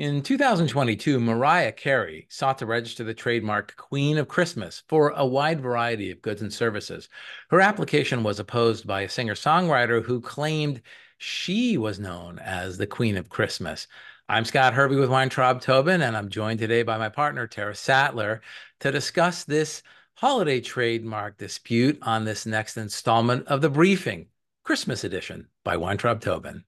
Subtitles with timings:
[0.00, 5.60] In 2022, Mariah Carey sought to register the trademark Queen of Christmas for a wide
[5.60, 7.10] variety of goods and services.
[7.50, 10.80] Her application was opposed by a singer songwriter who claimed
[11.18, 13.88] she was known as the Queen of Christmas.
[14.26, 18.40] I'm Scott Hervey with Weintraub Tobin, and I'm joined today by my partner, Tara Sattler,
[18.78, 19.82] to discuss this
[20.14, 24.28] holiday trademark dispute on this next installment of The Briefing,
[24.64, 26.64] Christmas edition by Weintraub Tobin.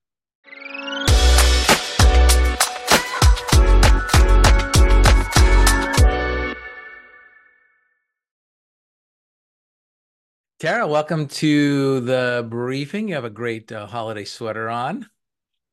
[10.63, 13.09] Tara, welcome to the briefing.
[13.09, 15.09] You have a great uh, holiday sweater on.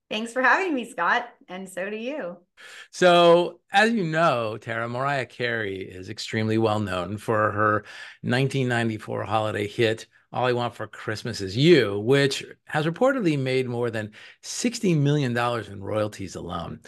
[0.09, 1.29] Thanks for having me, Scott.
[1.48, 2.38] And so do you.
[2.89, 7.73] So, as you know, Tara, Mariah Carey is extremely well known for her
[8.21, 13.91] 1994 holiday hit, All I Want for Christmas Is You, which has reportedly made more
[13.91, 15.37] than $60 million
[15.71, 16.79] in royalties alone.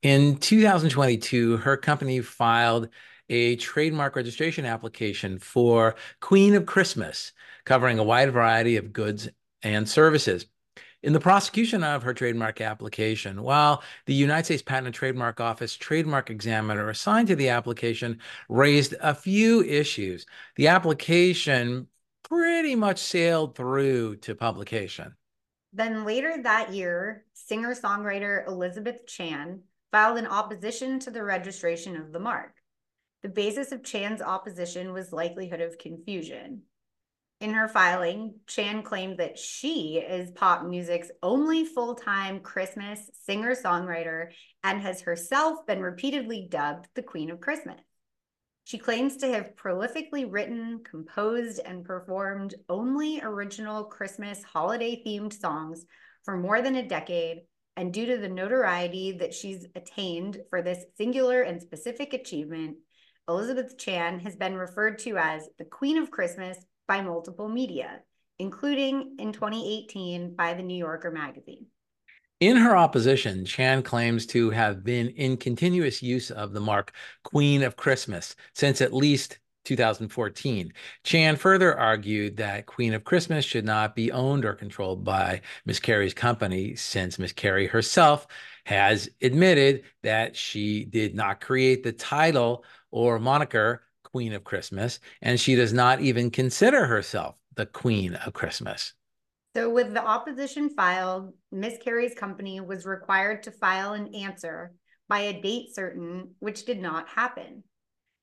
[0.00, 2.88] In 2022, her company filed
[3.30, 7.32] a trademark registration application for Queen of Christmas,
[7.64, 9.28] covering a wide variety of goods
[9.62, 10.46] and services.
[11.02, 15.74] In the prosecution of her trademark application, while the United States Patent and Trademark Office
[15.74, 18.18] trademark examiner assigned to the application
[18.50, 21.86] raised a few issues, the application
[22.22, 25.14] pretty much sailed through to publication.
[25.72, 29.60] Then later that year, singer songwriter Elizabeth Chan
[29.92, 32.59] filed an opposition to the registration of the mark.
[33.22, 36.62] The basis of Chan's opposition was likelihood of confusion.
[37.40, 43.54] In her filing, Chan claimed that she is pop music's only full time Christmas singer
[43.54, 44.28] songwriter
[44.62, 47.80] and has herself been repeatedly dubbed the Queen of Christmas.
[48.64, 55.86] She claims to have prolifically written, composed, and performed only original Christmas holiday themed songs
[56.24, 57.40] for more than a decade.
[57.76, 62.76] And due to the notoriety that she's attained for this singular and specific achievement,
[63.30, 68.00] Elizabeth Chan has been referred to as the Queen of Christmas by multiple media,
[68.40, 71.66] including in 2018 by the New Yorker magazine.
[72.40, 77.62] In her opposition, Chan claims to have been in continuous use of the mark Queen
[77.62, 79.38] of Christmas since at least
[79.70, 80.72] 2014.
[81.04, 85.78] Chan further argued that Queen of Christmas should not be owned or controlled by Miss
[85.78, 88.26] Carey's company, since Miss Carey herself
[88.64, 95.38] has admitted that she did not create the title or moniker Queen of Christmas, and
[95.38, 98.94] she does not even consider herself the Queen of Christmas.
[99.54, 104.74] So, with the opposition filed, Miss Carey's company was required to file an answer
[105.08, 107.62] by a date certain, which did not happen.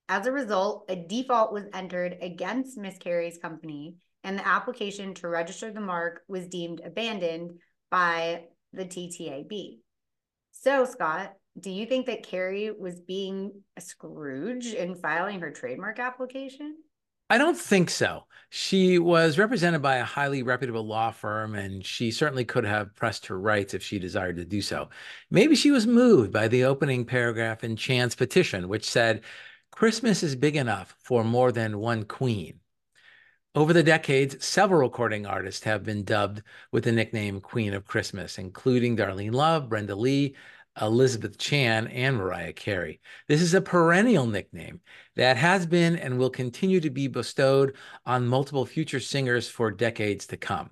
[0.10, 5.28] As a result, a default was entered against Miss Carey's company, and the application to
[5.28, 7.60] register the mark was deemed abandoned
[7.92, 9.80] by the TTAB.
[10.52, 16.00] So, Scott, do you think that Carey was being a Scrooge in filing her trademark
[16.00, 16.78] application?
[17.30, 18.24] I don't think so.
[18.50, 23.26] She was represented by a highly reputable law firm, and she certainly could have pressed
[23.26, 24.90] her rights if she desired to do so.
[25.30, 29.24] Maybe she was moved by the opening paragraph in Chan's petition, which said,
[29.72, 32.60] Christmas is big enough for more than one queen.
[33.54, 38.38] Over the decades, several recording artists have been dubbed with the nickname Queen of Christmas,
[38.38, 40.36] including Darlene Love, Brenda Lee,
[40.80, 43.02] Elizabeth Chan, and Mariah Carey.
[43.28, 44.82] This is a perennial nickname
[45.16, 50.28] that has been and will continue to be bestowed on multiple future singers for decades
[50.28, 50.70] to come.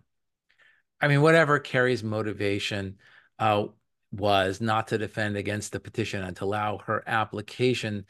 [1.02, 2.98] I mean, whatever Carey's motivation
[3.40, 3.66] uh,
[4.12, 8.06] was not to defend against the petition and to allow her application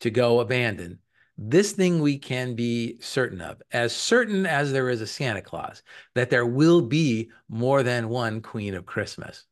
[0.00, 0.98] to go abandoned,
[1.36, 5.82] this thing we can be certain of, as certain as there is a Santa Claus,
[6.14, 9.44] that there will be more than one Queen of Christmas.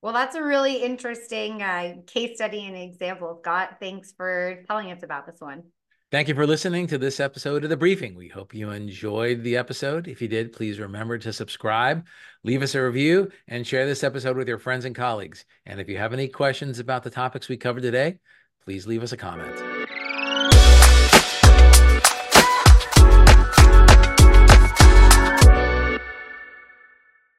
[0.00, 3.76] Well, that's a really interesting uh, case study and example, Scott.
[3.80, 5.64] Thanks for telling us about this one.
[6.10, 8.14] Thank you for listening to this episode of The Briefing.
[8.14, 10.08] We hope you enjoyed the episode.
[10.08, 12.06] If you did, please remember to subscribe,
[12.44, 15.44] leave us a review, and share this episode with your friends and colleagues.
[15.66, 18.20] And if you have any questions about the topics we covered today,
[18.64, 19.87] please leave us a comment.